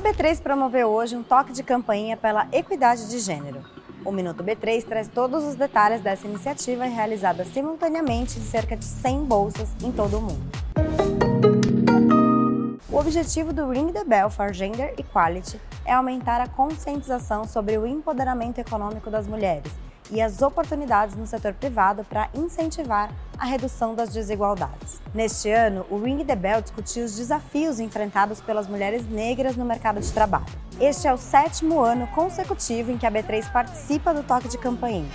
[0.00, 3.62] A B3 promoveu hoje um toque de campainha pela equidade de gênero.
[4.02, 9.24] O Minuto B3 traz todos os detalhes dessa iniciativa realizada simultaneamente em cerca de 100
[9.26, 10.40] bolsas em todo o mundo.
[12.90, 17.86] O objetivo do Ring the Bell for Gender Equality é aumentar a conscientização sobre o
[17.86, 19.70] empoderamento econômico das mulheres
[20.10, 25.00] e as oportunidades no setor privado para incentivar a redução das desigualdades.
[25.14, 30.00] Neste ano, o Ring the Bell discutiu os desafios enfrentados pelas mulheres negras no mercado
[30.00, 30.46] de trabalho.
[30.80, 35.08] Este é o sétimo ano consecutivo em que a B3 participa do toque de campainha.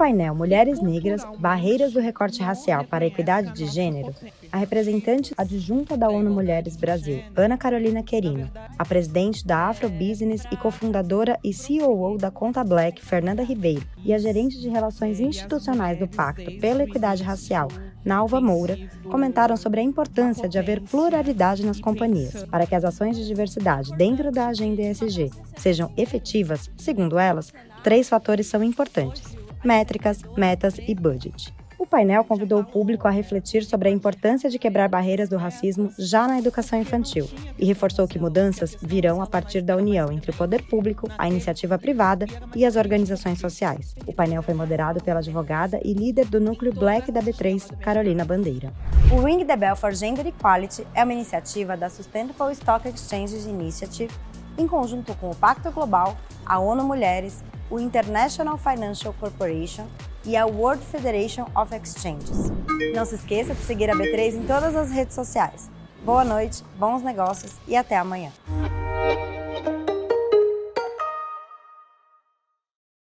[0.00, 4.14] Painel Mulheres Negras, Barreiras do Recorte Racial para a Equidade de Gênero,
[4.50, 10.46] a representante adjunta da ONU Mulheres Brasil, Ana Carolina Querino, a presidente da Afro Business
[10.50, 15.98] e cofundadora e COO da Conta Black, Fernanda Ribeiro, e a gerente de Relações Institucionais
[15.98, 17.68] do Pacto pela Equidade Racial,
[18.02, 18.78] Nalva Moura,
[19.10, 23.94] comentaram sobre a importância de haver pluralidade nas companhias, para que as ações de diversidade
[23.98, 27.52] dentro da agenda ESG sejam efetivas, segundo elas,
[27.84, 31.52] três fatores são importantes métricas, metas e budget.
[31.80, 35.90] O painel convidou o público a refletir sobre a importância de quebrar barreiras do racismo
[35.98, 37.26] já na educação infantil
[37.58, 41.78] e reforçou que mudanças virão a partir da união entre o poder público, a iniciativa
[41.78, 43.94] privada e as organizações sociais.
[44.06, 48.70] O painel foi moderado pela advogada e líder do núcleo Black da B3, Carolina Bandeira.
[49.10, 54.12] O Ring the Bell for Gender Equality é uma iniciativa da Sustainable Stock Exchange Initiative
[54.58, 59.86] em conjunto com o Pacto Global, a ONU Mulheres, o International Financial Corporation
[60.24, 62.50] e a World Federation of Exchanges.
[62.94, 65.70] Não se esqueça de seguir a B3 em todas as redes sociais.
[66.04, 68.32] Boa noite, bons negócios e até amanhã.